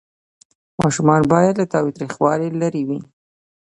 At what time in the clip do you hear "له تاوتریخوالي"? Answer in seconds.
1.59-2.49